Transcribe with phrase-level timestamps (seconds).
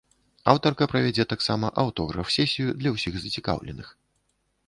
[0.53, 3.87] Аўтарка правядзе таксама аўтограф-сесію для ўсіх зацікаўленых.